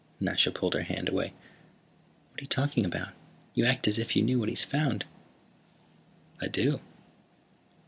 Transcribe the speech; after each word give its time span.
Nasha 0.19 0.49
pulled 0.49 0.73
her 0.73 0.81
hand 0.81 1.09
away. 1.09 1.27
"What 2.31 2.39
are 2.39 2.45
you 2.45 2.47
talking 2.47 2.85
about? 2.85 3.13
You 3.53 3.65
act 3.67 3.87
as 3.87 3.99
if 3.99 4.15
you 4.15 4.23
knew 4.23 4.39
what 4.39 4.49
he's 4.49 4.63
found." 4.63 5.05
"I 6.41 6.47
do." 6.47 6.81